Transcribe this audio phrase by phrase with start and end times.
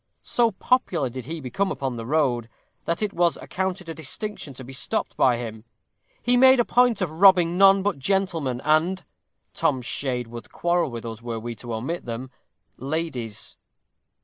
[0.23, 2.49] So popular did he become upon the road,
[2.85, 5.63] that it was accounted a distinction to be stopped by him;
[6.23, 9.05] he made a point of robbing none but gentlemen, and
[9.53, 12.31] Tom's shade would quarrel with us were we to omit them
[12.77, 13.57] ladies.